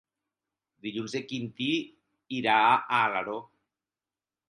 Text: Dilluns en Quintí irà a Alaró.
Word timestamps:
Dilluns 0.87 1.15
en 1.19 1.27
Quintí 1.33 1.69
irà 2.41 2.59
a 2.73 2.83
Alaró. 3.05 3.41